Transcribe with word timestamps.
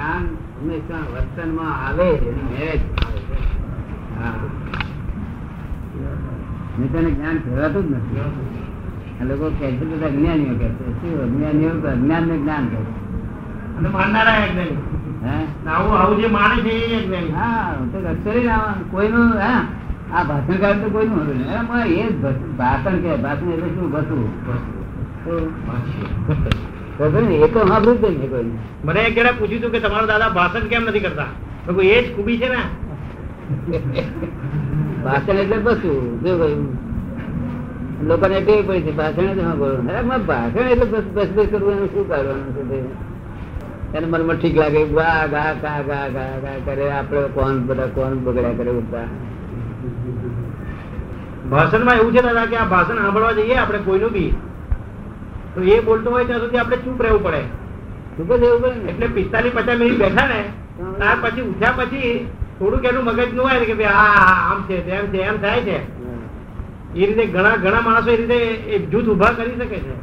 જ્ઞાન 0.00 0.24
હંમેશા 0.60 1.00
વર્તનમાં 1.12 1.86
આવે 1.86 2.08
એની 2.10 2.44
મેરેજ 2.50 2.80
તને 6.92 7.10
જ્ઞાન 7.10 7.36
કહેવાતું 7.36 7.88
જ 7.88 7.92
નથી. 7.92 8.20
આ 9.20 9.24
લોકો 9.24 9.46
કહે 9.58 9.72
છે 9.72 9.84
બધા 9.84 10.06
અજ્ઞાનીઓ 10.06 10.54
કહે 10.58 10.68
છે. 10.68 10.86
શું 10.92 11.22
અજ્ઞાનીઓ 11.22 11.72
તો 11.80 11.88
અજ્ઞાન. 11.88 12.22
ને 12.22 12.36
જ્ઞાન 12.38 12.68
કહે 12.68 12.80
છે. 12.80 13.88
માનનારા 13.88 14.34
તો 17.92 17.98
ના. 18.46 18.74
કોઈનું 18.90 19.26
હા 19.38 19.64
આ 20.14 20.24
ભાષણકાર 20.24 20.74
તો 20.74 20.90
કોઈનું 20.90 21.20
હતું 21.22 21.36
નહીં. 21.36 22.06
એ 22.06 22.10
ભાષણ 22.58 22.96
કે 22.96 23.16
ભાષણ 23.16 23.52
એટલે 23.52 23.68
શું? 23.68 23.90
ભસવું 23.90 24.30
મને 27.00 29.00
એક 29.00 29.14
જણે 29.14 29.32
પૂછ્યું 29.32 29.58
હતું 29.58 29.70
કે 29.70 29.78
તમારા 29.78 30.06
દાદા 30.06 30.30
ભાષણ 30.30 30.66
કેમ 30.66 30.82
નથી 30.82 31.00
કરતા? 31.00 31.26
એ 31.68 32.02
જ 32.02 32.14
ખૂબી 32.14 32.38
છે 32.38 32.48
ને? 32.48 32.62
ભાષણ 35.04 35.36
એટલે 35.36 35.60
જો 35.60 36.36
કહ્યું? 36.36 36.78
લોકોને 38.02 38.40
ટેવ 38.40 38.66
પડી 38.66 38.82
છે 38.82 38.92
ભાષણ 38.92 39.32
જ 39.32 39.42
ભાષણ 40.26 40.68
એટલે 40.68 40.84
બસ 40.84 41.04
બસ 41.14 41.28
બસ 41.28 41.48
કરવું 41.48 41.72
એનું 41.72 41.88
શું 41.92 42.08
કરવાનું 42.08 42.54
છે 42.54 42.84
એને 43.92 44.06
મનમાં 44.06 44.36
ઠીક 44.36 44.56
લાગે 44.56 44.88
ગા 44.88 45.26
ગા 45.26 45.54
ગા 45.54 45.82
ગા 45.82 46.08
ગા 46.08 46.40
ગા 46.42 46.56
કરે 46.64 46.90
આપણે 46.90 47.28
કોણ 47.34 47.60
બધા 47.60 47.86
કોણ 47.86 48.18
બગડ્યા 48.18 48.52
કરે 48.52 48.72
બધા 48.72 49.08
ભાષણમાં 51.50 51.96
એવું 51.96 52.12
છે 52.12 52.22
દાદા 52.22 52.46
કે 52.46 52.56
આ 52.56 52.64
ભાષણ 52.64 52.96
સાંભળવા 52.96 53.32
જઈએ 53.32 53.56
આપણે 53.56 53.78
કોઈનું 53.78 54.12
બી 54.12 54.34
તો 55.54 55.58
એ 55.62 55.80
બોલતો 55.88 56.08
હોય 56.10 56.24
ત્યાં 56.28 56.42
સુધી 56.44 56.60
આપણે 56.62 56.76
ચૂપ 56.84 57.00
રહેવું 57.06 57.22
પડે. 57.26 57.42
ચૂપ 58.16 58.30
જ 58.32 58.42
રહેવું 58.42 58.60
પડે 58.64 58.90
એટલે 58.90 59.06
પિસ્તાલીસ 59.16 59.54
પચાસ 59.56 59.78
મિનિટ 59.80 60.02
બેઠા 60.02 60.28
ને 60.32 60.40
ત્યાર 60.98 61.16
પછી 61.22 61.46
ઉઠ્યા 61.52 61.78
પછી 61.78 62.12
થોડુંક 62.58 62.84
એનું 62.90 63.04
મગજનું 63.08 63.44
હોય 63.46 63.64
કે 63.70 63.74
ભાઈ 63.80 63.98
આ 64.04 64.36
આમ 64.50 64.58
છે 64.68 64.76
તેમ 64.90 65.04
છે 65.14 65.20
એમ 65.30 65.36
થાય 65.46 65.62
છે. 65.68 65.78
એ 67.00 67.02
રીતે 67.08 67.24
ઘણા 67.34 67.56
ઘણા 67.64 67.86
માણસો 67.88 68.10
એ 68.14 68.16
રીતે 68.20 68.38
એ 68.74 68.76
જૂથ 68.92 69.08
ઊભા 69.14 69.32
કરી 69.38 69.56
શકે 69.62 69.78
છે. 69.86 69.94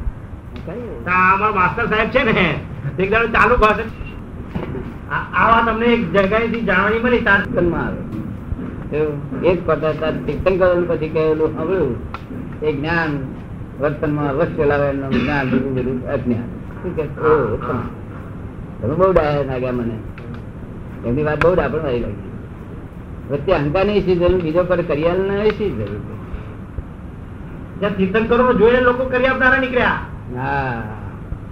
અમારા 1.06 1.56
માસ્ટર 1.60 1.86
સાહેબ 1.94 2.08
છે 2.14 2.22
ને 2.28 2.46
એક 2.98 3.08
દાડો 3.12 3.28
ચાલુ 3.38 3.54
ભાષે. 3.64 3.84
આ 5.40 5.58
તમને 5.66 5.86
એક 5.96 6.02
જગ્યાએથી 6.14 6.66
જાણવાની 6.70 7.02
મળી. 7.04 7.24
ચિંતનમાં 7.26 7.84
આવે. 7.86 8.00
એક 9.50 9.58
પદાર્થ 9.66 10.00
તાર 10.00 10.14
પછી 10.90 11.10
કહેલું 11.14 11.50
સાંભળ્યું 11.56 11.92
એ 12.62 12.72
જ્ઞાન 12.76 13.10
વર્તનમાં 13.80 14.28
અવશ્ય 14.28 14.64
લાવે 14.64 14.92
જ્ઞાન 14.92 15.50
બીજું 15.50 15.74
બધું 15.74 16.08
અજ્ઞાન. 16.08 16.48
તમે 18.82 18.94
બહુ 18.94 19.12
ડાયા 19.12 19.42
લાગ્યા 19.42 19.72
મને. 19.72 19.94
એમની 21.06 21.22
વાત 21.22 21.42
બહુ 21.42 21.54
ડાપણ 21.54 21.82
વાળી 21.82 22.00
લાગી. 22.00 22.30
વચ્ચે 23.30 23.52
અહંકારની 23.52 24.00
શી 24.00 24.16
જરૂર 24.16 24.40
બીજો 24.40 24.64
પર 24.64 24.82
કરિયાલ 24.82 25.20
ના 25.20 25.44
શી 25.44 25.70
જરૂર? 25.70 26.00
તીર્થંકરો 27.96 28.54
જોઈને 28.54 28.80
લોકો 28.80 29.04
કરી 29.04 29.26
આપનારા 29.26 29.58
નીકળ્યા. 29.58 29.98
હા. 30.36 30.82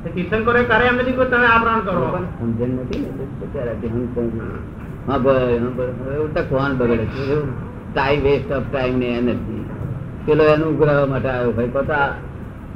તે 0.04 0.10
તીર્થંકરોએ 0.10 0.64
કરે 0.64 0.86
એમ 0.86 0.96
નથી 0.96 1.12
તમે 1.12 1.46
આ 1.46 1.58
પ્રાણ 1.58 1.80
કરો. 1.80 2.18
સમજણ 2.38 2.68
નથી 2.68 2.98
ને 2.98 3.06
બગડે 6.74 6.96
છે. 6.96 7.42
ટાઈમ 7.94 8.22
વેસ્ટ 8.22 8.52
ઓફ 8.52 8.62
ટાઈમ 8.72 8.98
ને 8.98 9.06
એનર્જી 9.06 9.55
પેલો 10.26 10.44
એનું 10.44 10.68
ઉઘરાવા 10.74 11.06
માટે 11.06 11.28
આવ્યો 11.28 11.52
ભાઈ. 11.52 11.68
પોતા 11.68 12.08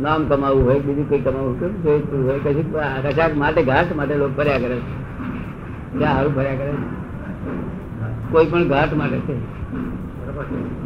નામ 0.01 0.29
કમાવું 0.29 0.65
હોય 0.67 0.79
બીજું 0.79 1.11
કઈ 1.11 1.20
કમાવું 1.20 1.61
કેમ 1.61 1.73
જોઈતું 1.83 2.27
હોય 2.27 2.39
કશું 2.39 2.67
કશાક 3.03 3.37
માટે 3.37 3.62
ઘાટ 3.62 3.97
માટે 3.97 4.15
લોકો 4.15 4.34
ફર્યા 4.37 4.59
કરે. 4.59 4.79
ક્યાં 5.98 6.15
સારું 6.15 6.34
ફર્યા 6.34 6.55
કરે 6.55 6.73
કોઈ 8.33 8.47
પણ 8.47 8.69
ઘાટ 8.69 8.92
માટે 8.95 9.19
છે. 9.19 9.34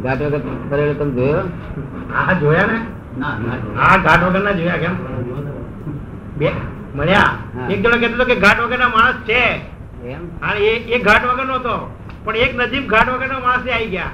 ઘાટ 0.03 0.21
વગર 0.21 0.41
ફરેલો 0.69 0.93
તમે 0.93 1.11
જોયો? 1.11 1.43
આ 2.15 2.33
જોયા 2.33 2.65
ને? 2.65 2.79
ના 3.19 3.35
ના 3.45 3.57
આ 3.87 3.97
ઘાટ 3.97 4.23
વગર 4.23 4.43
ના 4.43 4.51
જોયા 4.51 4.77
કેમ? 4.77 4.95
બે 6.37 6.51
મળ્યા. 6.95 7.33
એક 7.69 7.79
જણો 7.83 7.97
કહેતો 7.99 8.15
હતો 8.15 8.25
કે 8.25 8.35
ઘાટ 8.35 8.59
વગર 8.59 8.81
માણસ 8.97 9.15
છે. 9.29 9.41
એમ? 10.05 10.21
એ 10.69 10.71
એ 10.95 10.99
ઘાટ 10.99 11.23
વગર 11.25 11.45
નો 11.45 11.53
હતો. 11.53 11.75
પણ 12.23 12.35
એક 12.35 12.51
નજીક 12.55 12.85
ઘાટ 12.87 13.09
વગર 13.09 13.27
નો 13.27 13.39
માણસ 13.39 13.67
આવી 13.67 13.89
ગયા. 13.89 14.13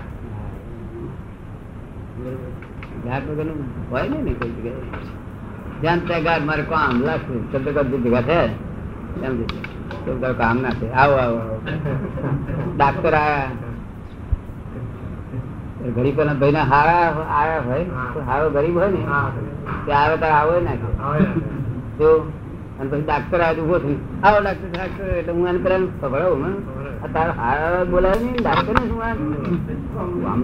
વગરનું 3.27 3.59
હોય 3.91 4.05
ને 4.11 4.17
ને 4.25 4.31
કોઈ 4.39 4.53
જગ્યાએ. 4.57 4.85
જ્યાં 5.81 5.99
ત્યાં 6.07 6.23
ઘાટ 6.25 6.43
મારે 6.49 6.63
કામ 6.71 6.95
લાગશે 7.07 7.33
શબ્દ 7.51 7.67
કરતું 7.75 8.01
ભેગા 8.03 8.23
છે. 8.29 8.39
એમ 9.25 9.33
તો 10.21 10.29
કામ 10.41 10.57
ના 10.63 10.73
છે 10.79 10.87
આવો 11.01 11.15
આવો 11.23 11.37
આવો. 11.43 11.57
ડાક્ટર 12.77 13.13
આયા. 13.13 13.49
ગરીબ 15.95 16.15
ભાઈ 16.19 16.53
ના 16.57 16.67
હારા 16.73 17.05
આવ્યા 17.37 17.63
હોય 17.67 17.85
હારો 18.27 18.47
ગરીબ 18.49 18.75
હોય 18.75 18.89
ને 18.95 19.01
તે 19.85 19.91
આવે 19.93 20.15
તારે 20.21 20.35
આવો 20.39 20.53
ના. 20.67 20.77
તો 21.97 22.09
અને 22.79 22.87
પછી 22.91 23.03
ડાક્ટર 23.05 23.39
આવે 23.41 23.61
ઊભો 23.61 23.77
થઈ 23.85 23.97
આવો 24.23 24.37
ડાક્ટર 24.45 24.67
ડાક્ટર 24.75 25.05
એટલે 25.19 25.33
હું 25.33 25.47
એને 25.51 25.59
પેલા 25.65 25.81
ખબરાવું 26.01 26.41
ને 26.45 26.51
તારો 27.15 27.33
હારા 27.41 27.85
બોલાવે 27.91 28.29
ડાક્ટર 28.39 28.73
ને 28.79 28.83
શું 28.89 29.01
આમ? 29.01 29.17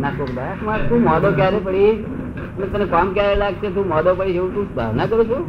ના 0.02 0.14
કોક 0.18 0.30
માર 0.68 0.80
તું 0.90 1.00
મોદો 1.10 1.30
ક્યારે 1.40 1.60
પડી? 1.68 1.94
એટલે 2.44 2.68
તને 2.74 2.86
કામ 2.96 3.08
ક્યારે 3.16 3.36
લાગશે? 3.44 3.68
તું 3.75 3.86
મોદો 3.94 4.12
પડી 4.20 4.38
એવું 4.40 4.52
તું 4.56 4.66
ભાવના 4.78 5.08
કરું 5.12 5.25
છું? 5.30 5.44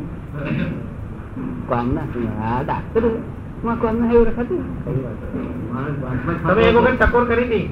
કામ 1.70 1.86
ના 1.96 2.06
આ 2.48 2.60
ડાક્ટરમાં 2.68 3.76
કામ 3.82 3.94
ના 4.00 4.10
એવું 4.14 4.26
રખાતું. 4.30 4.62
તમે 6.48 6.62
એક 6.68 6.76
વખત 6.76 6.96
ટકોર 7.02 7.24
કરી 7.30 7.46
હતી? 7.48 7.66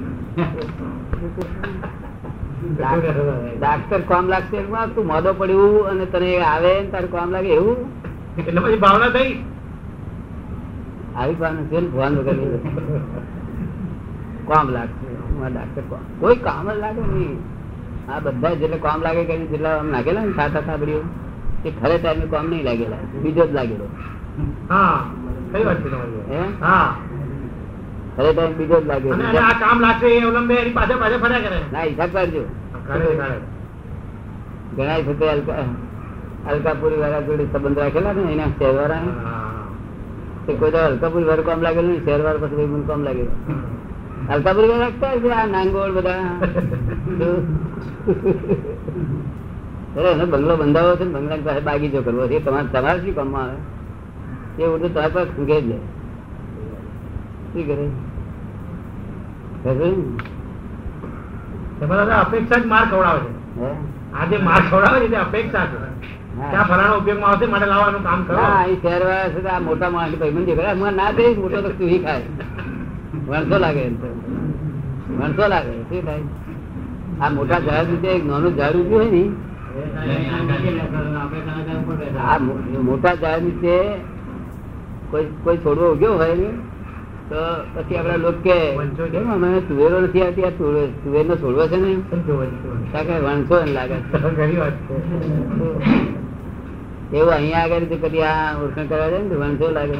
ડાક્ટર 3.62 4.00
કામ 4.12 4.24
લાગશે 4.34 4.56
એમાં 4.62 4.94
તું 4.94 5.04
મોદો 5.12 5.30
પડ્યું 5.40 5.90
અને 5.90 6.06
તને 6.14 6.30
આવે 6.52 6.72
ને 6.72 6.88
તારું 6.94 7.10
કામ 7.16 7.28
લાગે 7.36 7.50
એવું? 7.58 7.78
એટલે 8.38 8.60
પછી 8.64 8.80
ભાવના 8.86 9.12
થઈ? 9.16 9.32
આવી 11.16 11.38
પાનું 11.40 11.64
છે 11.70 11.78
ભગવાન 11.84 12.12
વગર. 12.18 12.38
કામ 14.48 14.66
લાગશે. 14.76 15.80
કોઈ 16.20 16.38
કામ 16.48 16.66
જ 16.70 16.78
લાગે 16.84 17.02
નહીં. 17.12 17.36
આ 18.08 18.20
બધા 18.24 18.54
જેટલે 18.60 18.78
કામ 18.84 19.00
લાગે 19.06 19.22
કે 19.28 19.34
જેટલા 19.52 19.74
આમ 19.78 19.88
લાગેલા 19.94 20.24
ને 20.28 20.34
ખાતા 20.38 20.64
થાબડીઓ 20.68 21.00
એ 21.64 21.70
ખરે 21.78 21.96
ટાઈમે 21.98 22.26
કામ 22.34 22.46
નહીં 22.50 22.64
લાગેલા 22.68 23.02
બીજો 23.22 23.44
જ 23.48 23.52
લાગેલો. 23.58 23.86
હા 24.72 24.98
કઈ 25.52 25.64
વાત 25.68 25.78
છે 25.82 25.88
તમારી? 25.92 26.22
હે? 26.30 26.40
હા. 26.60 26.88
ખરે 28.16 28.30
ટાઈમ 28.32 28.54
બીજો 28.60 28.76
જ 28.82 28.86
લાગેલો 28.92 29.12
આ 29.42 29.54
કામ 29.62 29.78
લાગશે 29.86 30.06
એ 30.12 30.22
અવલંબે 30.28 30.54
એની 30.62 30.76
પાછળ 30.78 31.00
પાછળ 31.02 31.20
ફર્યા 31.24 31.44
કરે. 31.46 31.58
ના 31.74 31.84
હિસાબ 31.90 32.10
કરજો. 32.16 32.42
કાઢે, 32.88 33.12
કાઢે. 33.20 33.38
ઘણા 34.76 35.02
છે 35.06 35.12
તે 35.20 35.26
અલકા 35.34 35.64
અલકાપુરી 36.50 37.00
વાળા 37.02 37.24
જોડે 37.26 37.44
સંબંધ 37.52 37.80
રાખેલા 37.82 38.14
ને 38.18 38.22
એના 38.34 38.50
શહેર 38.58 38.74
વાળા 38.78 39.02
કોઈ 40.58 40.72
તો 40.74 40.78
અલકાપુરી 40.90 41.28
વાળું 41.30 41.46
કામ 41.48 41.60
લાગેલું 41.66 41.92
ને 41.92 42.00
શહેર 42.04 42.20
વાળા 42.26 42.50
પછી 42.52 42.84
કામ 42.90 43.02
લાગેલું. 43.08 43.36
અલકાપુરી 44.30 44.68
વાળા 44.68 44.84
રાખતા 44.84 45.10
હશે 45.10 45.30
આ 45.32 45.46
નાંગોળ 45.46 45.92
બધા? 45.92 46.30
એનો 49.96 50.26
બંગલો 50.26 50.56
બંધાવો 50.56 50.92
છે 50.96 51.04
બંગલા 51.04 51.36
પાસે 51.44 51.60
બાગીચો 51.60 52.00
કરવો 52.02 52.24
છે 52.28 52.38
તમારે 52.40 52.68
તમારે 52.68 52.98
શું 53.00 53.14
કામમાં 53.14 53.42
આવે? 53.42 53.56
એ 54.58 54.64
ઉડતું 54.66 54.90
તમારા 54.94 55.08
પાસે 55.08 55.30
ખૂંકે 55.30 55.56
જ 55.60 55.66
લે. 55.66 55.78
શું 57.52 57.64
કરે? 57.66 57.86
અપેક્ષા 62.20 62.58
જ 62.58 62.66
માર 62.66 62.84
ખવડાવે 62.90 63.20
છે. 63.20 63.32
આજે 64.14 64.36
માર 64.38 64.62
ખવડાવે 64.70 64.98
છે 65.00 65.08
તે 65.08 65.16
અપેક્ષા 65.16 65.66
છે. 65.66 65.78
હા. 65.78 66.50
ત્યાં 66.50 66.66
ફલાણો 66.66 66.98
ઉપયોગમાં 66.98 67.30
આવશે 67.30 67.46
માટે 67.46 67.66
લાવવાનું 67.66 68.02
કામ 68.02 68.20
કરો. 68.24 68.36
હા 68.36 68.64
એ 68.66 68.74
શહેર 68.74 69.02
વાળા 69.06 69.28
છે 69.28 69.48
આ 69.48 69.60
મોટા 69.60 69.90
માણસ 69.90 70.18
ભાઈ 70.18 70.94
ના 70.96 71.12
દઈશ 71.12 71.38
મોટો 71.38 71.62
તો 71.62 71.70
તું 71.70 71.90
ખાય. 72.04 72.26
વણસો 73.28 73.56
લાગે 73.64 73.84
વણસો 75.18 75.44
લાગે, 75.52 75.74
શું 75.88 76.00
થાય? 76.06 76.24
આ 77.20 77.30
મોટા 77.30 77.60
ઝાડ 77.66 77.88
રીતે 77.90 78.08
એક 78.16 78.24
નાનું 78.28 78.52
ઝાડ 78.58 78.76
ઉભું 78.76 78.98
હોય 78.98 79.10
ને, 79.10 79.22
આ 82.30 82.38
મોટા 82.88 83.14
ઝાડ 83.22 83.42
રીતે 83.46 83.76
કોઈ 85.10 85.28
કોઈ 85.44 85.58
છોડવો 85.64 85.86
ઉગ્યો 85.94 86.14
હોય 86.20 86.36
ને, 86.40 86.48
તો 87.30 87.40
પછી 87.74 87.96
આપડા 87.98 88.22
લોકો 88.24 88.40
કે 88.46 88.56
અમે 89.34 89.48
તુવેરો 89.68 89.96
નથી 90.00 90.24
આવતી, 90.24 90.46
આ 90.48 90.56
તુવેર 90.58 90.88
તુવેરનો 91.04 91.34
છોડવો 91.42 91.62
છે 91.70 91.78
ને? 91.84 91.90
વણસો 93.26 93.56
લાગે. 93.76 93.98
એવું 97.12 97.32
અહીંયા 97.32 97.64
આગળ 97.64 97.86
કરી 98.02 98.24
આ 98.32 98.50
ઓળખાણ 98.62 98.88
કરવા 98.90 99.10
જાય 99.12 99.24
ને 99.30 99.36
વણસો 99.42 99.66
લાગે 99.76 99.98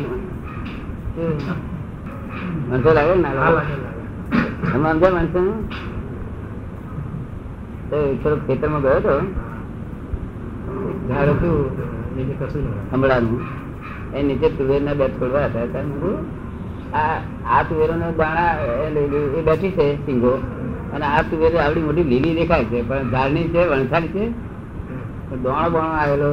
વણસો 2.71 2.93
લાગે 2.93 3.15
ને 3.15 3.23
ના 3.23 3.29
હા, 3.29 3.51
લાગે? 3.51 3.55
લાગે, 3.55 3.77
લાગે. 3.85 4.73
તમે 4.73 4.89
સમજ્યા 4.93 5.11
વણસો 5.11 5.41
તો 7.91 7.97
થોડો 8.23 8.37
ખેતરમાં 8.47 8.83
ગયો 8.83 8.97
હતો? 8.97 9.15
ઝાડ 11.09 11.29
હતું 11.29 11.55
બીજું 12.17 12.39
કશું 12.41 12.63
નહીં. 12.63 12.93
હમણાંનું. 12.93 13.41
એ 14.15 14.23
નીચે 14.23 14.49
તુવેરના 14.49 14.95
બે 14.95 15.09
છોડવા 15.09 15.45
હતા. 15.45 15.67
ત્યારે 15.67 15.89
આ 16.95 17.19
આ 17.51 17.63
તુવેરો 17.63 17.95
દાણા 18.19 18.53
એ 19.39 19.43
બેઠી 19.43 19.71
છે 19.71 19.87
સિંગો. 20.07 20.33
અને 20.95 21.05
આ 21.05 21.23
તુવેર 21.23 21.57
આવડી 21.57 21.81
મોટી 21.81 22.03
લીલી 22.03 22.35
દેખાય 22.35 22.65
છે 22.65 22.83
પણ 22.89 23.11
ઝાડની 23.11 23.49
છે 23.49 23.69
વણસાડી 23.69 24.09
છે 24.09 24.25
દોણો 25.37 25.71
બોણો 25.71 25.93
આવેલો. 26.01 26.31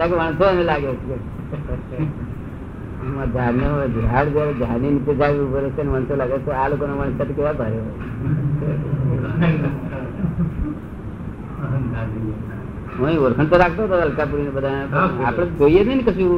વણસો 0.00 0.44
એને 0.50 0.62
લાગે 0.62 0.92
છે. 0.94 1.16
ઝાડ 3.34 4.28
જયારે 4.34 4.54
ઝાડની 4.60 4.92
નીચે 4.96 5.12
ઝાડ 5.20 5.36
ઊભો 5.42 5.58
રહેશે 5.64 5.82
ને 5.82 5.90
વણસો 5.94 6.14
લાગે 6.20 6.36
તો 6.44 6.50
આ 6.62 6.68
લોકોનો 6.70 6.94
વણસર 7.00 7.28
કેવા 7.36 7.56
ભારે 7.60 7.78
હોય. 7.78 7.92
હું 13.38 13.46
તો 13.50 13.56
રાખતો 13.62 13.80
હતો 13.86 13.96
અલકાપુરી 14.06 14.46
ને 14.48 14.52
બધા 14.58 15.06
આપડે 15.28 15.44
જોઈએ 15.60 15.82
જ 15.84 15.86
નહીં 15.88 15.98
ને 16.00 16.04
કશું. 16.12 16.32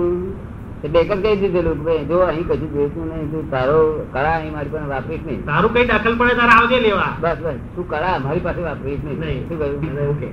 એટલે 0.85 0.99
એક 1.03 1.11
જ 1.13 1.13
કહી 1.23 1.37
દીધેલું 1.43 1.79
ભાઈ 1.85 2.07
જો 2.11 2.17
અહીં 2.31 2.47
કશું 2.49 2.71
જોઈતું 2.75 3.05
નહીં 3.13 3.29
તું 3.33 3.43
તારો 3.55 3.79
કળા 4.15 4.37
અહીં 4.39 4.53
મારી 4.57 4.73
પાસે 4.75 4.89
વાપરીશ 4.95 5.25
નહીં. 5.29 5.41
તારું 5.51 5.71
કઈ 5.75 5.87
દાખલ 5.93 6.15
પડે 6.21 6.35
તારે 6.41 6.53
આવજે 6.57 6.79
લેવા. 6.87 7.13
બસ 7.23 7.39
બસ. 7.45 7.59
તું 7.75 7.85
કળા 7.93 8.17
મારી 8.25 8.45
પાસે 8.47 8.61
વાપરીશ 8.69 9.03
નહીં. 9.07 9.19
નહીં. 9.21 9.41
શું 9.49 9.57
કહ્યું? 9.61 10.09
ઓકે. 10.15 10.29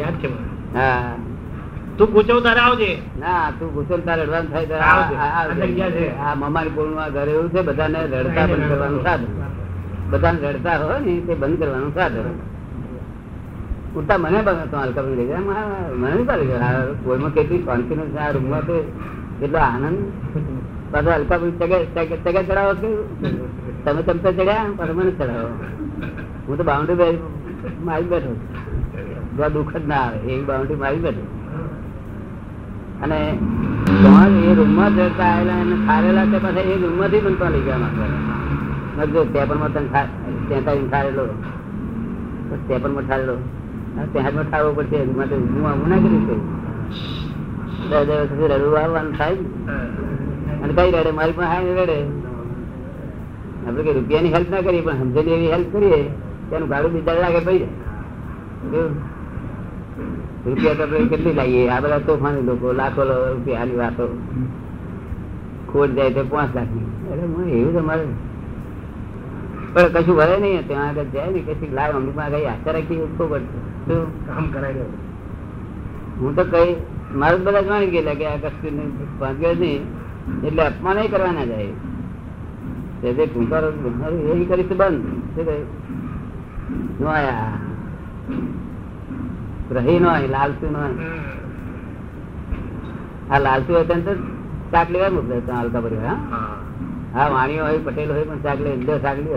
યાદ 0.00 0.14
છે 0.20 0.28
હા. 0.78 1.12
તું 1.98 2.12
પૂછો 2.12 2.40
તારે 2.40 2.60
આવજે. 2.60 2.98
ના 3.20 3.50
તું 3.58 3.74
પૂછો 3.74 3.96
તારે 3.96 4.22
રડવાનું 4.22 4.50
થાય 4.52 4.66
તારે 4.66 4.80
આવજે. 4.80 5.14
આ- 6.10 6.34
મમારી 6.34 6.68
પોળમાં 6.68 7.12
ઘરે 7.12 7.30
એવું 7.30 7.50
છે 7.50 7.62
બધાને 7.62 8.06
રડતા 8.06 8.46
બંધ 8.46 8.68
કરવાનું 8.68 9.02
સાધન. 9.02 9.26
બધાને 10.10 10.52
રડતા 10.52 10.76
હોય 10.78 10.98
ને 10.98 11.20
તે 11.20 11.34
બંધ 11.34 11.58
કરવાનું 11.58 11.94
સાધન. 11.94 12.26
ઉલટા 13.96 14.18
મને 14.18 14.42
પણ 14.42 14.66
તો 14.70 14.76
હલકા 14.78 15.02
બંધ 15.02 15.16
થઈ 15.16 15.26
ગયા 15.26 15.40
મને 15.96 16.24
ગયા 16.46 16.86
કોઈમાં 17.04 17.32
કેટલી 17.32 17.58
છે 18.04 18.18
આ 18.18 18.30
રૂમમાં 18.30 18.66
તો 18.66 18.92
કેટલો 19.40 19.58
આનંદ. 19.58 19.98
પાછો 20.92 21.10
હલકા 21.10 21.38
પણ 21.38 21.50
ચગે 21.58 22.42
ચડાવો 22.42 22.74
કે 22.74 22.88
તમે 23.84 24.02
ચમચા 24.02 24.30
ચડ્યા? 24.32 24.64
પાછો 24.76 24.92
મને 24.92 25.10
ચડાવો. 25.10 25.48
હું 26.48 26.56
તો 26.58 26.64
બાઉન્ડ્રી 26.64 27.18
મારી 27.84 28.04
બેઠો 28.04 28.34
દુઃખ 29.48 29.76
જ 29.76 29.86
ના 29.86 29.94
આવે 29.96 30.16
એવી 30.18 30.44
બાઉન્ડ્રી 30.44 30.76
મારી 30.76 30.96
બેઠો 30.98 31.41
અને 33.04 33.18
એ 34.48 34.50
રૂમમાં 34.58 34.90
જતા 34.96 35.28
આવેલા 35.30 35.58
એને 35.64 35.76
ખારેલા 35.86 36.26
તે 36.32 36.38
પાછા 36.44 36.66
એ 36.72 36.74
રૂમમાંથી 36.82 37.22
બનતા 37.26 37.50
લઈ 37.54 37.64
ગયા 37.66 39.06
જો 39.12 39.20
પેપરમાં 39.34 39.70
તને 39.74 39.88
ત્યાં 40.48 40.86
ખારેલો. 40.92 41.24
પેપરમાં 42.68 43.04
ઠારેલો 43.08 43.36
ત્યાં 44.12 44.44
ઠારવો 44.48 44.70
પડશે. 44.78 44.98
માટે 45.18 45.34
હું 45.52 45.64
આવું 45.70 45.86
ના 45.92 46.00
કરી 46.04 46.20
શકું. 46.24 46.40
રડવું 48.50 48.78
આવવાનું 48.80 49.14
થાય 49.18 49.38
અને 50.62 50.72
કઈ 50.76 50.90
રડે? 50.96 51.12
મારી 51.18 51.34
પણ 51.36 51.46
હાય 51.52 51.72
રડે. 51.80 51.98
આપણે 53.66 53.82
કઈ 53.86 53.94
રૂપિયાની 53.98 54.34
હેલ્પ 54.34 54.48
ના 54.54 54.62
કરીએ, 54.66 54.82
પણ 54.86 54.98
સમજેલી 55.00 55.34
એવી 55.38 55.50
હેલ્પ 55.54 55.68
કરીએ 55.74 56.00
તેનું 56.50 56.68
બીજા 56.94 57.20
લાગે 57.22 57.40
પડી 57.46 57.60
જાય? 57.62 58.84
રૂપિયા 60.46 60.74
તો 60.80 60.84
કેટલી 61.12 61.36
લાવીએ 61.38 61.68
આ 61.74 61.80
બધા 61.84 62.02
તોફાની 62.08 62.44
લોકો 62.50 62.66
લાખો 62.80 63.02
રૂપિયાની 63.10 63.78
વાતો. 63.82 64.06
ખોટ 65.70 65.90
જાય 65.96 66.12
તો 66.16 66.22
પાંચ 66.32 66.50
લાખની. 66.56 66.88
અરે 67.12 67.22
એવું 67.58 67.72
તમારે 67.76 68.04
પણ 69.74 69.88
કશું 69.94 70.16
ભરે 70.18 70.34
નહીં 70.42 70.66
ત્યાં 70.68 70.88
આગળ 70.88 71.08
જાય 71.14 71.30
ને 71.34 71.40
કશું 71.48 71.70
લાવ 71.78 71.90
પાસે 72.18 72.34
કઈ 72.34 72.48
આશા 72.52 72.74
રાખી 72.76 73.00
ઉઠવું 73.06 73.28
પડશે 73.32 73.94
કામ 74.26 74.44
કરાય. 74.54 74.86
હું 76.20 76.32
તો 76.36 76.44
કઈ 76.52 76.70
મારે 77.20 77.36
બધા 77.46 77.64
જાણી 77.68 77.92
ગયેલા 77.94 78.18
કે 78.20 78.24
આ 78.32 78.38
કશું 78.44 78.76
ભાગ્ય 79.20 79.50
નહીં. 79.62 79.82
એટલે 80.46 80.62
અપમાન 80.66 80.94
નહીં 80.96 81.10
કરવાના 81.12 81.46
જાય 81.50 81.74
તે 83.02 83.08
જે 83.18 83.24
ટૂંકારો 83.26 83.68
એ 84.32 84.44
કરીશ 84.50 84.74
બંધ. 84.80 85.06
શું 85.34 85.44
કહ્યું 85.46 87.08
આયા. 87.14 87.54
રહી 89.76 89.98
નો 90.00 90.10
લાલતું 90.34 90.72
નો. 90.72 90.80
આ 93.30 93.38
લાલતું 93.38 93.74
હોય 93.76 93.84
તો 93.84 94.14
શાક 94.72 94.88
લેવાનું 94.90 95.24
હલકા 95.60 95.82
ભરી 95.84 96.02
હા? 96.06 96.16
હા. 97.14 97.28
વાણીઓ 97.34 97.62
હોય 97.64 97.84
પટેલ 97.86 98.10
હોય 98.14 98.24
પણ 98.24 98.42
શાક 98.42 98.58
લે 98.64 98.70
અંદર 98.72 98.98
શાક 99.00 99.18
લે. 99.18 99.30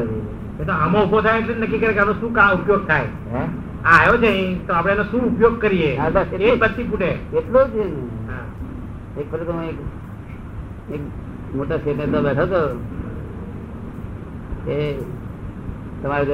એ 0.60 0.64
તો 0.64 0.74
આમાં 0.74 1.02
ઊભો 1.04 1.22
થાય 1.22 1.40
એટલે 1.40 1.56
નક્કી 1.62 1.80
કરે 1.80 1.94
કે 1.94 2.00
આનો 2.00 2.14
શું 2.20 2.32
કા 2.34 2.50
ઉપયોગ 2.58 2.84
થાય. 2.88 3.10
આ 3.86 3.96
આવ્યો 3.96 4.18
છે 4.24 4.32
તો 4.68 4.72
આપણે 4.74 4.94
એનો 4.94 5.06
શું 5.12 5.24
ઉપયોગ 5.32 5.56
કરીએ? 5.60 5.92
એ 5.92 6.48
એટલું 6.54 6.90
ફૂટે. 6.90 7.12
એટલો 7.40 7.60
જ 7.68 7.76
છે 7.76 7.86
એક 9.22 9.28
ફરી 9.32 9.48
તો 9.50 9.54
એક 9.72 9.78
એક 10.96 11.02
મોટા 11.56 11.80
શેઠે 11.84 12.06
તો 12.14 12.20
બેઠો 12.28 12.46
હતો. 12.48 12.62
એ 14.68 14.78
તમારે 16.02 16.34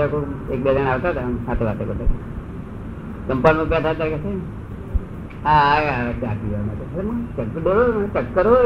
એક 0.54 0.60
બે 0.64 0.70
જણા 0.76 0.92
આવતા 0.92 1.12
હતા 1.12 1.30
સાથે 1.46 1.64
વાતે 1.66 1.84
કરતા 1.84 2.10
કંપાઉન્ડમાં 3.28 3.70
બેઠા 3.72 3.94
હતા 3.96 4.10
કે 4.12 4.18
આવ્યા 5.52 6.04
ને, 6.06 6.12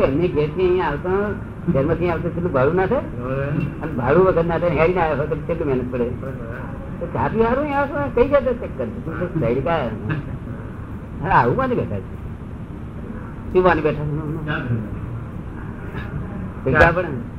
એમની 0.07 0.30
ઘેરથી 0.36 0.68
અહીંયા 0.68 0.92
આવતો 0.92 2.28
કેટલું 2.36 2.54
ભાડું 2.56 2.75
ના 2.80 2.90
થાય? 2.92 3.06
અને 3.84 3.92
ભાડું 4.00 4.24
વગર 4.28 4.46
ના 4.52 4.60
થાય 4.63 4.74
હેરી 4.80 4.96
ના 4.98 5.06
આવ્યા 5.06 5.30
તો 5.31 5.36
કેટલું 5.48 5.68
મહેનત 5.69 5.88
પડે? 5.92 6.07
ચા 7.13 7.28
પી 7.31 7.44
હારું 7.48 7.68
આવશો? 7.80 8.00
કઈ 8.16 8.28
જતો 8.34 8.52
ચક્કર? 8.62 8.88
તું 9.06 9.13
તો 9.19 9.25
સાઈડ 9.40 9.62
કા 9.68 9.80
અરે 11.24 11.34
આવું 11.40 11.56
માની 11.62 11.78
બેઠા 11.81 12.01
છે? 12.04 12.10
શું 13.54 13.62
માની 13.69 13.86
બેઠા 13.88 14.08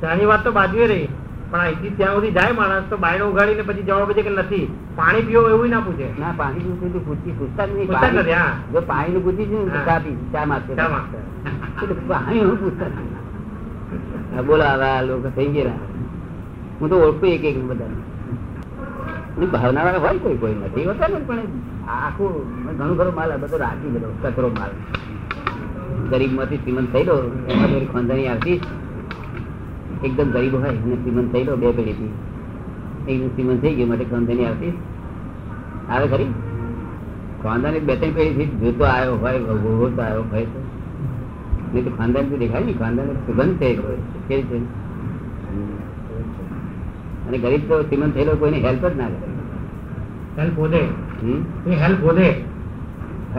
ચાની 0.02 0.28
વાત 0.32 0.42
તો 0.44 0.50
બાજુ 0.58 0.86
રહી. 0.92 1.08
પણ 1.50 1.60
અહીંથી 1.60 1.90
ત્યાં 1.90 2.14
સુધી 2.14 2.30
જાય 2.30 2.52
માણસ 2.52 2.88
તો 2.90 2.96
બાયણે 2.96 3.24
ઉગાડીને 3.24 3.62
પછી 3.62 3.82
જવાબ 3.82 4.12
છે 4.12 4.22
કે 4.22 4.30
નથી. 4.30 4.64
પાણી 4.96 5.22
પીવો 5.22 5.48
એવું 5.50 5.68
ના 5.68 5.80
પૂછે. 5.80 6.08
ના 6.20 6.32
પાણી 6.36 6.60
પીવું 6.60 6.92
તો 6.92 6.98
પૂછતી 6.98 7.32
પૂછતા 7.32 7.66
નહીં. 7.66 7.86
જ 7.86 8.76
પાણી- 8.86 9.12
નું 9.12 9.24
પૂછી 9.24 9.46
છે 9.46 9.56
ને 9.64 9.84
ચા 9.86 9.98
પી 9.98 10.16
ચા 10.32 10.46
માંગશે 10.46 10.72
પાણી 12.08 12.40
હું 12.40 12.58
પૂછતા 12.60 12.90
જ 14.36 14.44
બોલો 14.46 14.64
હવે 14.64 14.90
લોકો 15.06 15.28
થઈ 15.36 15.46
ગયા. 15.46 15.78
હું 16.80 16.88
તો 16.90 16.96
ઓળખું 16.96 17.28
એક 17.28 17.44
એક 17.44 17.56
બધા 17.64 17.92
ભાવના 19.52 19.84
વાળા 19.84 19.98
હોય 19.98 20.18
કોઈ 20.18 20.36
કોઈ 20.36 20.54
નથી. 20.54 20.84
હોતા 20.84 21.08
ને 21.08 21.18
પણ 21.26 21.40
આખું 21.88 22.32
ઘણું 22.78 22.96
ખરો 22.98 23.12
માલ 23.12 23.30
બધો 23.38 23.56
રાખી 23.56 23.88
બધો 23.88 24.08
કચરો 24.22 24.48
માલ. 24.48 24.72
ગરીબમાંથી 26.10 26.56
શ્રીમંત 26.56 26.90
ગયો 26.92 27.16
એમાં 27.48 27.70
થોડી 27.70 28.26
આવતી 28.26 28.58
એકદમ 30.04 30.30
ગરીબ 30.30 30.54
હોય 30.54 30.68
અને 30.68 30.96
શ્રીમંત 31.02 31.32
થયેલો 31.32 31.56
બે 31.56 31.72
પેઢીથી. 31.72 32.12
એકદમ 33.08 33.28
શ્રીમંત 33.34 33.60
થઈ 33.62 33.74
ગયો 33.74 33.86
માટે 33.86 34.04
ખોંદાણી 34.04 34.44
આવતી. 34.44 34.72
આવે 35.90 36.06
ખરી? 36.06 36.30
ખાનદાની 37.42 37.80
બે 37.80 37.96
ત્રણ 37.96 38.12
પેઢીથી 38.12 38.58
જોતો 38.62 38.84
આવ્યો 38.84 39.16
હોય 39.16 39.38
ભોગવતો 39.38 40.02
આવ્યો 40.02 40.24
હોય 40.32 40.44
તો. 40.44 40.60
નહીં 41.72 41.84
તો 41.84 41.90
ખાનદાન 41.90 42.28
તો 42.30 42.36
દેખાય? 42.36 42.64
ને 42.64 42.72
ખાનદાન 42.72 43.06
સુગંધ 43.26 43.56
થયેલો 43.58 43.82
હોય. 43.82 43.98
કેવી 44.28 44.46
છે 44.50 44.58
અને 47.28 47.38
ગરીબ 47.38 47.62
તો 47.68 47.82
શ્રીમંત 47.82 48.14
થયેલો 48.14 48.36
કોઈને 48.36 48.58
હેલ્પ 48.66 48.84
જ 48.84 48.94
ના 48.96 49.08
કરે. 49.08 49.28
હેલ્પ 50.38 50.58
વધે 50.58 50.82
હમ? 51.22 51.40
હેલ્પ 51.84 52.00
વધે 52.00 52.28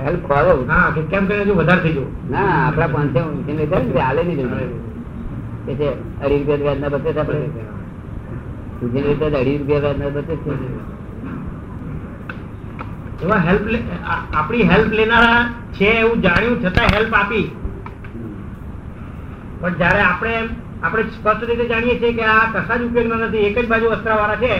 હેલ્પ 0.05 0.27
ખોરે 0.27 0.51
હા 0.67 0.91
કે 0.91 1.01
કેમ 1.01 1.27
કરીને 1.27 1.43
હજુ 1.45 1.53
વધારે 1.53 1.81
થઈ 1.81 1.93
જવું 1.93 2.09
ના 2.29 2.49
આપણા 2.67 2.87
પાંચસો 2.87 3.21
હાલે 3.99 4.23
નહીં. 4.23 4.49
કે 5.67 5.73
છે 5.79 5.87
અઢી 6.23 6.39
રૂપિયા 6.39 6.61
વ્યાજ 6.63 6.79
ના 6.83 6.91
બચે 6.95 7.09
આપણે 7.21 7.39
લીધા 9.05 9.29
અઢી 9.39 9.57
રૂપિયા 9.57 9.81
વ્યાજ 9.85 9.97
ના 10.01 10.11
બચે 10.15 10.35
એવા 13.23 13.41
હેલ્પ 13.47 13.65
આપણી 14.01 14.65
હેલ્પ 14.71 14.91
લેનારા 14.99 15.39
છે 15.77 15.89
એવું 16.01 16.19
જાણ્યું 16.25 16.57
છતાં 16.63 16.89
હેલ્પ 16.95 17.13
આપી. 17.19 17.45
પણ 19.61 19.75
જ્યારે 19.79 20.01
આપણે 20.03 20.33
આપણે 20.83 21.03
સ્પષ્ટ 21.07 21.47
રીતે 21.49 21.65
જાણીએ 21.71 21.95
છીએ 22.01 22.13
કે 22.19 22.23
આ 22.33 22.43
કશા 22.53 22.77
જ 22.79 22.81
ઉપયોગના 22.89 23.19
નથી 23.27 23.45
એક 23.49 23.57
જ 23.59 23.65
બાજુ 23.73 23.87
અસ્ત્રાવાળા 23.95 24.41
છે 24.43 24.53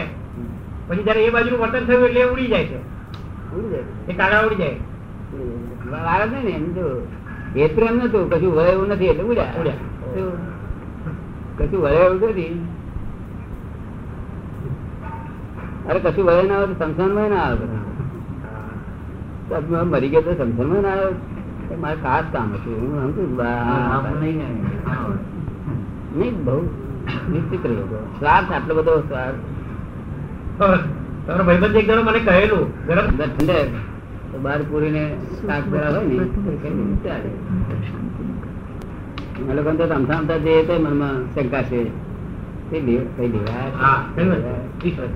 પછી 0.88 1.04
જયારે 1.06 1.22
એ 1.26 1.34
બાજુનું 1.36 1.62
વર્તન 1.62 1.84
થયું 1.88 2.06
એટલે 2.08 2.22
ઉડી 2.32 2.50
જાય 2.52 2.66
છે. 2.70 2.78
એ 4.08 4.12
કાળા 4.20 4.42
ઉડી 4.46 4.60
જાય. 4.62 4.78
વાળા 5.92 6.28
છે 6.32 6.38
ને 6.46 6.52
એમ 6.58 6.66
જો 6.76 6.86
એ 7.54 7.68
પ્રેમ 7.76 7.94
નતું 8.04 8.24
કશું 8.30 8.52
વળે 8.52 8.70
એવું 8.72 8.88
નથી 8.94 9.10
એટલે 9.12 9.24
ઉડ્યા. 9.30 9.54
ઉડ્યા. 9.60 9.80
શું? 11.58 11.66
કશું 11.66 11.82
વળે 11.82 11.96
એવું 11.96 12.16
નથી. 12.16 12.66
અરે 15.88 15.98
કશું 15.98 16.24
વળે 16.24 16.42
ના 16.42 16.54
આવે 16.54 16.74
સંસારમાં 16.74 17.30
ના 17.30 17.42
આવે. 17.42 17.66
મરી 19.84 20.08
ગયો 20.08 20.20
તો 20.20 20.34
સંસારમાં 20.34 20.82
ના 20.82 20.88
આવે. 20.88 21.76
મારે 21.80 21.96
ખાસ 21.96 22.24
કામ 22.32 22.54
હતું. 22.54 22.76
હું 22.80 23.14
સમજુ 23.16 23.24
નહીં 26.18 26.44
બહુ 26.44 26.56
નિશ્ચિત 27.32 27.66
રહ્યો 27.66 28.08
સ્વાર્થ 28.18 28.52
આટલો 28.52 28.74
બધો 28.74 29.00
સ્વાર્થ. 29.00 29.40
તમારો 31.26 31.44
ભાઈબંધ 31.44 31.76
એક 31.76 31.90
મને 31.90 32.18
કહેલું. 32.18 32.86
ગરમ 32.86 33.06
ઠંડે 33.16 33.60
તો 34.32 34.38
બહાર 34.38 34.60
પૂરીને 34.70 35.04
શાક 35.40 35.64
ભરા 35.68 35.88
હોય 35.88 36.04
ને 36.04 36.16
એ 39.40 39.54
લોકો 39.54 39.70
તો 39.70 39.84
અમથા 39.94 40.14
અમથા 40.14 40.38
જે 40.38 40.62
તે 40.62 40.74
મનમાં 40.78 41.16
શંકા 41.34 41.62
છે. 41.62 41.80
તે 42.70 42.76
કઈ 42.80 43.28
લેવાય? 43.28 43.70
હા 43.74 43.98
ઘણી 44.16 44.30
વાત. 44.30 44.84
ઈશ્વર. 44.84 45.08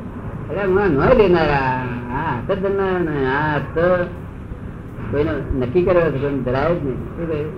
અરે 0.50 0.62
હું 0.64 0.80
ન 0.90 1.18
લેનારા. 1.18 1.72
હા 2.10 2.22
હાથ 2.24 2.50
જ 2.50 2.60
ધરનારા 2.62 2.98
ને 2.98 3.14
આ 3.26 3.42
હાથ 3.48 3.68
તો 3.74 3.86
કોઈને 5.10 5.32
નક્કી 5.58 5.82
કર્યો 5.82 6.10
ધરાય 6.38 6.74
જ 6.74 6.82
નહીં? 6.84 7.48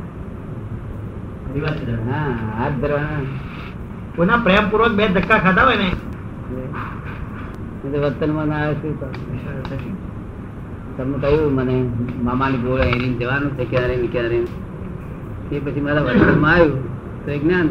હા 2.08 2.30
હાથ 2.58 2.76
ધરવાના 2.80 4.42
પ્રેમપૂર્વક 4.44 4.92
બે 4.92 5.04
ધક્કા 5.08 5.38
ખાધા 5.38 5.64
હોય 5.64 5.76
ને? 5.76 5.88
વર્તનમાં 8.02 8.48
ના 8.48 8.60
આવે 8.60 8.74
શું 8.74 8.94
તમે 10.96 11.16
કહ્યું 11.18 11.52
મને 11.54 11.76
મામાની 12.22 12.58
ગોળે 12.58 12.84
એની 12.88 13.14
જવાનું 13.14 13.56
છે 13.56 13.64
ક્યારે 13.64 13.96
ક્યારે. 14.06 14.38
તે 15.50 15.58
પછી 15.58 15.80
મારા 15.80 16.02
વર્તનમાં 16.02 16.52
આવ્યું 16.52 16.80
તો 17.24 17.30
એ 17.30 17.38
જ્ઞાન? 17.38 17.68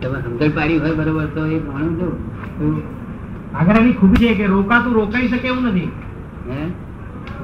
તમે 0.00 0.18
સમજણ 0.20 0.50
પાડી 0.54 0.78
હોય 0.78 0.94
બરોબર 0.94 1.26
તો 1.34 1.46
એ 1.46 1.60
માણું 1.68 1.94
છું 2.00 2.14
એની 3.76 3.92
ખૂબી 3.92 4.16
છે 4.16 4.34
કે 4.34 4.46
રોકાતું 4.46 4.92
રોકાઈ 4.92 5.28
શકે 5.28 5.48
એવું 5.48 5.64
નથી. 5.64 5.90
હે? 6.50 6.60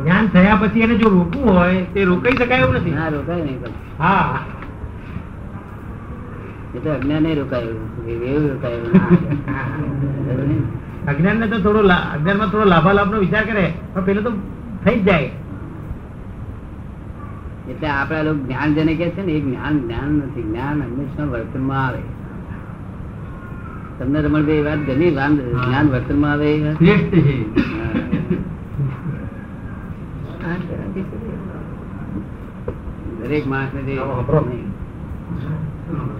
જ્ઞાન 0.03 0.27
થયા 0.29 0.57
પછી 0.57 0.81
એને 0.81 0.95
જો 0.95 1.09
રોકવું 1.09 1.59
હોય 1.59 1.85
તે 1.95 2.05
રોકાઈ 2.05 2.37
શકાય 2.37 2.61
એવું 2.61 2.77
નથી. 2.77 2.91
હા 2.91 3.09
રોકાય 3.09 3.45
નહીં 3.45 3.59
પણ. 3.63 3.73
હા. 3.99 4.39
એ 6.75 6.79
તો 6.79 6.91
અજ્ઞાન 6.91 7.27
રોકાયું. 7.35 7.81
એવું 8.07 8.49
રોકાયું. 8.51 8.91
અજ્ઞાન 11.09 11.37
ને? 11.37 11.47
તો 11.47 11.57
થોડો 11.59 11.81
અજ્ઞાનમાં 12.15 12.51
થોડો 12.51 12.65
લાભાલાભ 12.65 13.11
નો 13.11 13.19
વિચાર 13.19 13.45
કરે 13.45 13.65
પણ 13.95 14.05
પેલો 14.05 14.21
તો 14.23 14.31
થઈ 14.85 14.99
જ 15.01 15.05
જાય. 15.05 15.31
એટલે 17.69 17.89
આપણા 17.89 18.23
લોકો 18.23 18.39
જ્ઞાન 18.39 18.75
જેને 18.75 18.95
કે 18.95 19.11
છે 19.11 19.23
ને 19.27 19.33
એ 19.33 19.41
જ્ઞાન 19.41 19.81
જ્ઞાન 19.81 20.11
નથી 20.11 20.43
જ્ઞાન 20.43 20.83
હંમેશા 20.83 21.25
વર્તનમાં 21.25 21.87
આવે. 21.87 21.99
તમને 23.99 24.21
રમણભાઈ 24.21 24.55
એ 24.55 24.63
વાત 24.63 24.79
ગમી 24.79 25.11
જ્ઞાન 25.67 25.89
વર્તનમાં 25.89 26.33
આવે 26.33 26.55
એ 26.55 26.67
વાત? 26.67 26.77
દરેક 33.23 33.47
માણસ 33.47 33.75
ને. 33.75 33.81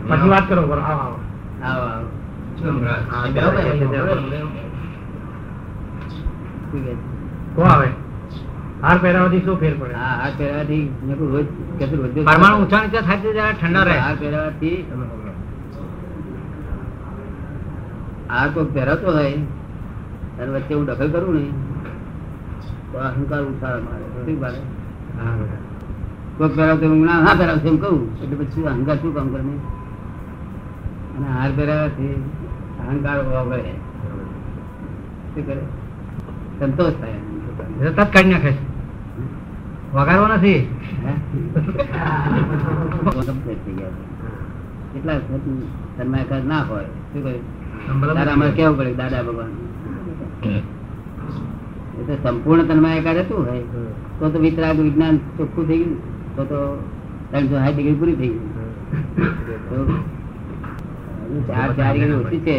પછી 0.09 0.29
વાત 0.29 0.49
કરો 0.49 0.63
આવો, 0.63 1.19
આવો. 1.65 2.07
આવો. 7.73 8.02
હાર 8.83 8.97
પહેરાવાથી 9.03 9.43
શું 9.47 9.57
ફેર 9.63 9.75
પડે? 9.81 9.95
હા 10.03 10.15
હાર 10.21 10.33
પહેરાવાથી 10.39 10.85
રોજ 11.35 11.47
કે 11.79 11.85
તું 11.91 11.99
રોજ 12.05 12.13
પરમાણુ 12.29 12.57
ઊંચા 12.63 12.83
નીચા 12.85 13.05
થાય 13.09 13.21
છે 13.25 13.31
જરા 13.37 13.53
ઠંડા 13.59 13.85
રહે. 13.89 13.97
હાર 14.05 14.17
પહેરાવાથી 14.23 14.79
હાર 18.33 18.49
કોઈ 18.55 18.73
પહેરાતો 18.77 19.07
હોય 19.17 19.35
ત્યારે 20.37 20.51
વચ્ચે 20.55 20.73
હું 20.75 20.85
દખલ 20.89 21.09
કરું 21.15 21.35
ને 21.37 21.45
તો 22.93 22.97
અહંકાર 23.09 23.43
ઉછાળ 23.51 23.81
મારે. 23.87 24.05
શું 24.25 24.37
મારે 24.43 24.61
કોઈ 26.39 26.53
પહેરાવતો 26.57 26.85
હું 26.93 27.01
ના 27.11 27.21
ના 27.27 27.37
પહેરાવશે 27.43 27.69
એમ 27.73 27.79
કહું. 27.85 27.99
એટલે 28.23 28.35
પછી 28.41 28.67
અહંકાર 28.73 28.97
શું 29.05 29.13
કામ 29.19 29.27
કરે? 29.35 29.43
અને 31.17 31.29
હાર 31.39 31.51
પહેરાવવાથી 31.61 32.17
અહંકાર 32.89 33.17
વગરે 33.31 33.63
શું 35.33 35.43
કરે? 35.47 35.63
સંતોષ 36.59 36.95
થાય 37.01 37.19
તરત 37.79 38.01
કાઢી 38.15 38.35
નાખે 38.35 38.53
છે. 38.59 38.63
વગાડવો 39.95 40.27
નથી. 40.35 40.61
કેટલા 44.93 45.19
તન્માયકાર 45.97 46.43
ના 46.53 46.63
હોય. 46.69 46.89
શું 47.13 47.21
કહ્યું? 47.25 47.45
દાદા 48.17 48.51
કેવું 48.57 48.77
પડે? 48.79 48.93
દાદા 49.01 49.23
ભગવાન. 49.27 49.53
એ 51.99 52.03
તો 52.09 52.15
સંપૂર્ણ 52.23 52.69
તન્માયકાર 52.71 53.17
હતું 53.21 53.41
હોય. 53.49 53.65
તો 54.19 54.25
તો 54.33 54.39
વિતરાગ 54.45 54.79
વિજ્ઞાન 54.87 55.17
ચોખ્ખું 55.37 55.65
થઈ 55.69 55.81
ગયું. 55.83 55.99
તો 56.37 56.43
તો 56.51 56.59
ત્રણસો 57.31 57.57
સાઠ 57.57 57.75
ડિગ્રી 57.77 57.99
પૂરી 58.01 58.17
થઈ 58.21 58.33
ગઈ. 58.35 58.45
તો 59.69 59.77
ચાર 61.49 61.69
ચાર 61.77 61.93
ડિગ્રી 61.93 62.19
ઓછી 62.23 62.43
છે. 62.49 62.57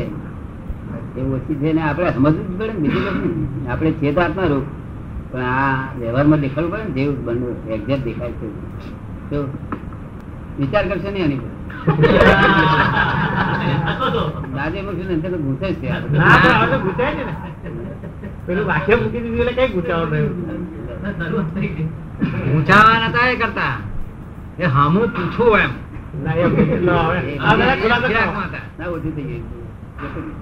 એ 1.17 1.21
ઓછી 1.35 1.57
છે 1.61 1.69
ને 1.73 1.81
આપણે 1.81 2.09
સમજવું 2.13 2.45
જ 2.45 2.49
પડે 2.59 2.73
ને 2.73 2.79
બીજું 2.83 3.03
કશું 3.09 3.33
આપણે 3.71 3.89
છે 3.99 4.07
તો 4.13 4.21
આત્મા 4.21 4.49
રૂપ. 4.53 4.65
પણ 5.33 5.43
આ 5.43 5.89
વ્યવહારમાં 5.99 6.41
દેખાડવું 6.41 6.71
પડે 6.73 6.83
ને 6.89 6.93
જેવું 6.97 7.17
બનવું 7.25 7.55
એક્ઝેક્ટ 7.69 8.05
દેખાય 8.05 8.33
છે. 8.39 8.47
તો 9.29 9.37
વિચાર 10.59 10.83
કરશે 10.89 11.09
નહીં 11.11 11.25
આની 11.25 11.39
પર. 11.39 11.47
આજે 14.63 14.79
મૂકીને 14.81 15.15
તો 15.23 15.29
ઘૂંસે 15.37 15.67
છે. 15.79 15.87
આ 15.89 15.99
બધું. 16.01 16.17
ના 16.19 16.37
પણ 16.37 16.55
હવે 16.55 16.65
તો 16.71 16.77
ગુચાય 16.85 17.13
છે 17.17 17.23
પેલું 18.45 18.65
વાક્ય 18.67 18.95
મૂકી 18.97 19.21
દીધું 19.23 19.41
એટલે 19.43 19.53
કઈ 19.59 19.73
ગુચાવો 19.75 20.05
થયો 20.05 20.29
ઊંચાવા 22.53 23.07
નતા 23.07 23.27
એ 23.27 23.35
કરતા. 23.35 23.77
એ 24.59 24.65
હામું 24.67 25.09
પૂછવું 25.09 25.59
એમ. 25.59 25.71
ના 28.77 28.87
ઓછું 28.87 29.11
થઈ 29.15 29.23
ગયું. 29.23 29.62
ને. 30.03 30.33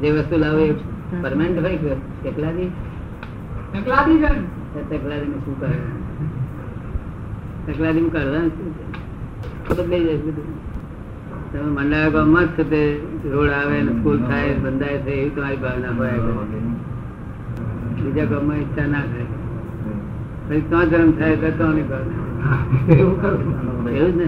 જે 0.00 0.12
વસ્તુ 0.12 0.36
લાવો 0.36 0.58
એ 0.58 0.72
પરમાનન્ટ 1.22 1.62
હોય 1.62 1.76
કે 1.76 2.30
ચકલાદી? 2.30 2.68
તો 4.74 4.98
ચકલાદીને 4.98 5.38
શું 5.38 5.60
કરે? 5.60 5.74
ચકલાદીમાં 7.72 8.10
કરવાનું 8.10 8.48
શું 8.48 8.74
છે? 8.74 8.96
બદલાઈ 9.68 10.04
જાય 10.04 10.16
બધું. 10.16 10.75
તમે 11.50 11.68
મંડાયા 11.76 12.14
ગામમાં 12.14 12.46
જ 12.56 12.58
તે 12.70 12.80
રોડ 13.32 13.50
આવે 13.58 13.76
ને 13.86 13.92
સ્કૂલ 13.98 14.18
થાય 14.28 14.52
બંધાય 14.64 14.98
છે 15.04 15.12
એવી 15.18 15.32
તમારી 15.34 15.60
ભાવના 15.64 15.92
હોય 15.98 16.16
બીજા 17.98 18.26
ગામમાં 18.32 18.58
ઈચ્છા 18.62 18.88
ના 18.94 19.04
થાય. 19.12 19.26
પછી 20.48 20.64
ત્યાં 20.70 20.88
જન્મ 20.90 21.12
થાય 21.18 21.36
તો 21.42 21.48
ત્યાંની 21.58 21.86
ભાવના. 21.90 22.24
એવું 23.98 24.12
જ 24.12 24.18
ને? 24.18 24.26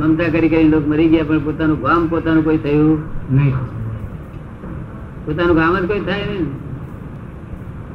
મમતા 0.00 0.28
કરી 0.34 0.50
કરી 0.52 0.68
લોકો 0.74 0.88
મરી 0.92 1.08
ગયા 1.14 1.28
પણ 1.30 1.44
પોતાનું 1.46 1.78
ગામ 1.84 2.02
પોતાનું 2.12 2.44
કોઈ 2.48 2.60
થયું? 2.66 2.98
પોતાનું 5.24 5.56
ગામ 5.60 5.72
જ 5.78 5.86
કોઈ 5.92 6.02
થાય 6.10 6.24
નહીં 6.32 6.44
ને. 6.44 6.52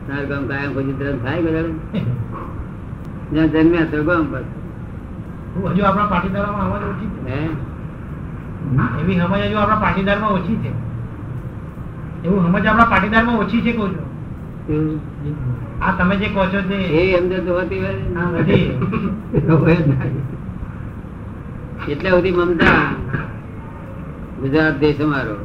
તારું 0.07 0.27
ગામ 0.31 0.43
કાયમ 0.49 0.71
કોઈ 0.79 0.95
થાય 1.25 1.39
બધા 1.45 1.67
જ્યાં 3.33 3.49
જન્મ્યા 3.53 3.91
તો 3.93 4.03
ગામ 4.09 4.25
પર. 4.33 4.43
હજુ 5.55 5.83
આપણા 5.83 6.05
પાટીદારોમાં 6.05 6.65
અવાજ 6.65 6.83
ઓછી 6.83 7.09
છે. 7.13 7.49
એવી 9.01 9.19
સમજ 9.19 9.41
હજુ 9.41 9.57
આપણા 9.57 9.75
પાટીદારમાં 9.75 10.31
ઓછી 10.31 10.55
છે. 10.55 10.71
એવું 12.27 12.45
સમજ 12.45 12.65
આપણા 12.65 12.85
પાટીદારમાં 12.85 13.37
ઓછી 13.37 13.61
છે 13.61 13.71
કહું 13.71 13.95
છું 13.95 14.11
આ 15.81 15.91
તમે 15.91 16.15
જે 16.15 16.27
કહો 16.27 16.45
છો 16.45 16.61
તે 16.61 16.75
એ 16.75 17.17
એમને 17.17 17.39
તો 17.39 17.53
હોતી. 17.53 17.81
એટલે 21.89 22.09
સુધી 22.09 22.31
મમતા 22.31 22.93
ગુજરાત 24.39 24.79
દેશ 24.79 25.01
અમારો. 25.01 25.35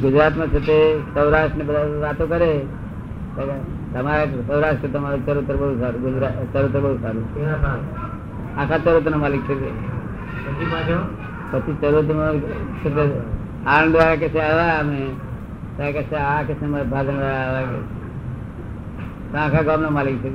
ગુજરાતમાં 0.00 0.48
છે 0.48 0.60
તે 0.60 1.00
સૌરાષ્ટ્ર 1.14 1.56
ને 1.56 1.64
બધા 1.64 2.00
વાતો 2.00 2.26
કરે. 2.26 2.66
તમારા 3.92 4.26
સૌરાષ્ટ્ર 4.46 4.88
તમારું 4.88 5.26
ચરોતર 5.26 5.56
બહુ 5.56 5.80
સારું 5.80 6.02
ગુજરાત 6.02 6.32
ચરોતર 6.52 6.80
બહુ 6.80 6.98
સારું. 7.02 7.24
આખા 8.58 8.78
તરત 8.78 9.06
ના 9.08 9.16
માલિક 9.16 9.42
છે 9.42 9.54
પછી 11.52 11.76
તરત 11.80 12.08
આણંદ 13.66 13.94
વાળા 13.96 14.16
કે 14.16 14.26
આવ્યા 14.40 14.80
અમે. 14.80 15.00
કે 15.76 16.16
આ 16.16 16.42
કે 16.42 16.52
અમારા 16.64 16.84
ભાગણ 16.84 17.18
વાળા 17.18 17.46
આવ્યા 17.46 17.82
કે 19.30 19.36
આખા 19.38 19.62
ગામનો 19.62 19.90
માલિક 19.90 20.22
છે 20.22 20.30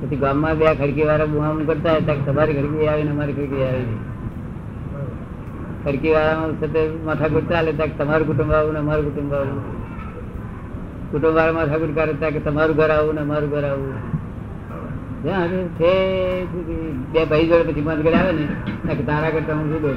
પછી 0.00 0.16
ગામમાં 0.16 0.58
બે 0.58 0.64
ખડકી 0.64 1.04
વાળા 1.04 1.26
બુહામ 1.26 1.64
કરતા 1.64 1.96
હતા 1.96 2.14
કે 2.14 2.22
તમારી 2.22 2.54
ખડકી 2.54 2.88
આવીને 2.88 3.10
અમારી 3.10 3.32
ખડકી 3.32 3.64
આવી 3.64 3.98
ખડકી 5.84 6.12
વાળામાં 6.12 6.52
સાથે 6.60 6.80
માથાકૂટ 7.04 7.48
ચાલે 7.48 7.72
ત્યાં 7.72 7.96
તમારું 7.98 8.26
કુટુંબ 8.26 8.52
આવું 8.52 8.72
ને 8.72 8.78
અમારું 8.78 9.04
કુટુંબ 9.04 9.32
આવું. 9.34 9.62
કુટુંબ 11.10 11.34
વાળા 11.36 11.52
માથાકૂટ 11.52 11.94
કરે 11.94 12.12
ત્યાં 12.12 12.32
કે 12.32 12.40
તમારું 12.40 12.76
ઘર 12.76 12.90
આવું 12.90 13.14
ને 13.14 13.20
અમારું 13.20 13.50
ઘર 13.50 13.64
આવું 13.64 13.92
જ્યાં 13.92 14.00
આગળ 14.00 14.00
ઠેઠ 14.02 14.10
સુધી 14.92 15.11
બે 15.24 15.30
ભાઈ 17.24 17.46
જોડે 17.46 17.72
પછી 17.72 17.80
મત 17.80 18.02
કરે 18.02 18.14
આવે 18.14 18.32
ને 18.32 18.94
તારા 18.94 19.30
કરતા 19.30 19.52
હું 19.52 19.72
શું 19.72 19.82
દોષ 19.82 19.96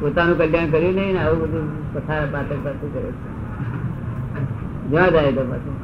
પોતાનું 0.00 0.38
કલ્યાણ 0.38 0.70
કર્યું 0.70 0.94
નહીં 0.94 1.24
આવું 1.24 1.40
બધું 1.40 1.94
પથારા 1.94 2.28
પાછળ 2.32 2.62
પાછું 2.62 2.94
કરે 2.94 3.02
છે? 3.02 3.12
જ્યાં 4.90 5.10
જાય 5.10 5.32
તો 5.32 5.42
પાછું. 5.42 5.74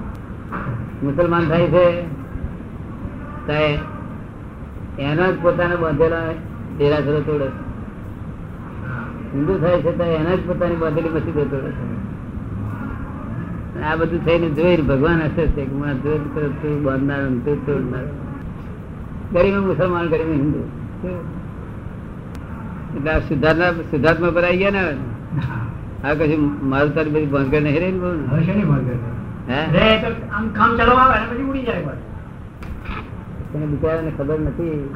મુસલમાન 1.03 1.49
થાય 1.49 1.67
છે 1.67 2.22
એનો 4.99 5.33
જ 5.33 5.35
પોતાને 5.43 5.77
બાંધેલા 5.77 6.35
ડેરાસરો 6.77 7.21
તોડે 7.21 7.49
હિન્દુ 9.35 9.59
થાય 9.59 9.81
છે 9.81 9.97
તો 9.97 10.05
એના 10.05 10.35
જ 10.35 10.41
પોતાની 10.47 10.77
બાંધેલી 10.77 11.09
મસ્જિદો 11.09 11.41
તોડે 11.41 11.71
છે. 11.71 11.85
આ 13.83 13.97
બધું 13.97 14.25
થઈને 14.25 14.51
જોઈને 14.51 14.83
ભગવાન 14.83 15.23
હશે 15.23 15.47
છે 15.47 15.65
કે 15.65 15.75
મને 15.75 15.95
જોઈ 15.95 16.19
તું 16.63 16.83
બાંધનાર 16.83 17.21
તું 17.45 17.67
તોડનાર. 17.67 18.05
ગરીબ 19.33 19.55
મુસલમાન 19.55 20.09
ગરીબ 20.09 20.29
હિન્દુ. 20.29 20.59
એટલે 22.97 23.11
આ 23.11 23.21
સિદ્ધાર્થના 23.21 23.71
સુધાર્થમાં 23.91 24.35
પર 24.35 24.45
આવી 24.45 24.57
ગયા 24.57 24.71
ને 24.71 24.97
આ 26.05 26.15
કશું 26.15 26.69
મારું 26.69 26.95
તારી 26.95 27.11
બધી 27.11 27.27
ભાંગર 27.27 27.61
નહીં 27.63 27.79
રહી 27.81 27.93
ને 29.49 29.55
હે? 29.75 30.15
આમ 30.31 30.49
કામ 30.49 30.77
ચલાવવા 30.77 31.03
આવે 31.03 31.35
પછી 31.35 31.43
ઉડી 31.43 31.63
જાય 31.63 32.12
બસ. 33.53 33.67
બિચારાને 33.71 34.11
ખબર 34.11 34.39
નથી 34.41 34.91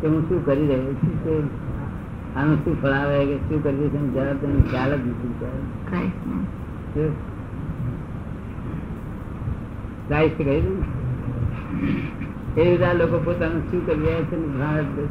કે 0.00 0.06
હું 0.06 0.28
શું 0.28 0.44
કરી 0.44 0.66
રહ્યો 0.66 0.94
છું 0.94 1.14
કે 1.24 1.34
આનું 2.38 2.64
શું 2.64 2.82
ફળ 2.82 2.88
આવે 2.88 3.24
કે 3.26 3.36
શું 3.36 3.62
કરી 3.62 3.76
રહ્યું 3.76 4.10
છે 4.10 4.14
જરા 4.14 4.32
તેને 4.32 4.60
ખ્યાલ 4.70 4.90
જ 4.90 5.06
નથી. 5.06 5.34
શું? 6.94 7.10
Christ 10.08 10.36
કહ્યું 10.38 10.84
એ 12.56 12.84
આ 12.84 12.92
લોકો 12.92 13.18
પોતાનું 13.18 13.62
શું 13.70 13.86
કરી 13.86 14.00
રહ્યા 14.00 14.20
છે 14.20 14.36
જ 14.36 14.86
નથી. 14.86 15.08